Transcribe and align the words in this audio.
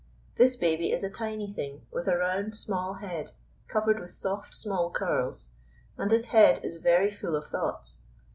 This 0.35 0.55
baby 0.55 0.91
is 0.91 1.03
a 1.03 1.11
tiny 1.11 1.53
thing, 1.53 1.85
with 1.91 2.07
a 2.07 2.17
round, 2.17 2.55
small 2.55 2.95
head, 2.95 3.33
covered 3.67 3.99
with 3.99 4.09
soft, 4.09 4.55
small 4.55 4.89
curls; 4.89 5.51
and 5.95 6.09
this 6.09 6.25
head 6.29 6.59
is 6.65 6.77
very 6.77 7.11
full 7.11 7.35
of 7.35 7.45
thoughts. 7.45 8.01